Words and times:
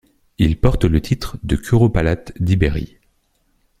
Il 0.39 0.57
porte 0.59 0.85
le 0.85 0.99
titre 0.99 1.37
de 1.43 1.55
curopalate 1.55 2.33
d'Ibérie. 2.41 2.97